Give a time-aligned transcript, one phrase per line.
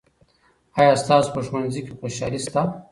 [0.79, 2.61] آیا ستاسو په ښوونځي کې خوشالي سته؟